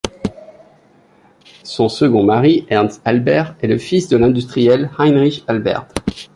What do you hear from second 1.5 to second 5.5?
Son second mari, Ernst Albert, est le fils de l'industriel Heinrich